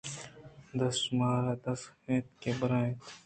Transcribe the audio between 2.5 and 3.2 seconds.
بَر اَنت